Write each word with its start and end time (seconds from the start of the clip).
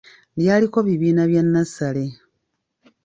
Lyaliko 0.37 0.77
bibiina 0.87 1.23
bya 1.29 1.41
nnassale. 1.45 2.03